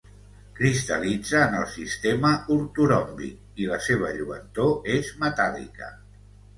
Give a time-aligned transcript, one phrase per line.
[0.59, 5.97] Cristal·litza en el sistema ortoròmbic i la seva lluentor és metàl·lica.